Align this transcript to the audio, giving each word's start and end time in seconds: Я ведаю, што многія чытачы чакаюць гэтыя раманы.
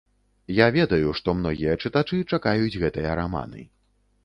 Я 0.59 0.65
ведаю, 0.77 1.11
што 1.19 1.35
многія 1.41 1.77
чытачы 1.85 2.21
чакаюць 2.37 2.79
гэтыя 2.87 3.15
раманы. 3.23 3.61